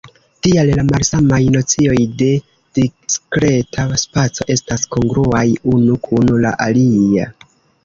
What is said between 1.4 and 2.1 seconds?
nocioj